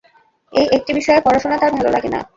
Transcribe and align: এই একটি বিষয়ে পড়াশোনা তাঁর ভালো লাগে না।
এই 0.53 0.67
একটি 0.77 0.91
বিষয়ে 0.93 1.21
পড়াশোনা 1.21 1.55
তাঁর 1.57 1.71
ভালো 1.77 1.89
লাগে 1.91 2.09
না। 2.09 2.19